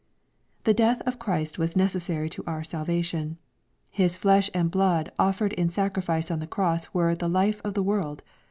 [0.63, 3.37] The death of Christ was necessary to our salvation.
[3.91, 7.83] His flesh and blood offered in sacrifice on the cross were" the life of the
[7.83, 8.23] world."